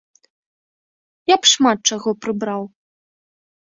[1.33, 2.61] Я б шмат чаго прыбраў.